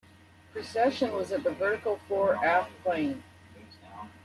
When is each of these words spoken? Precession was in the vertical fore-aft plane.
Precession 0.51 1.13
was 1.13 1.31
in 1.31 1.43
the 1.43 1.51
vertical 1.51 1.99
fore-aft 2.07 2.71
plane. 2.83 3.21